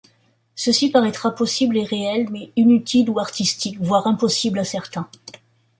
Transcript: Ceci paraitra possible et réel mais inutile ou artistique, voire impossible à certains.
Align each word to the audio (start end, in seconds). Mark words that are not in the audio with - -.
Ceci 0.55 0.89
paraitra 0.89 1.29
possible 1.35 1.77
et 1.77 1.83
réel 1.83 2.27
mais 2.31 2.51
inutile 2.55 3.07
ou 3.11 3.19
artistique, 3.19 3.79
voire 3.79 4.07
impossible 4.07 4.57
à 4.57 4.63
certains. 4.63 5.07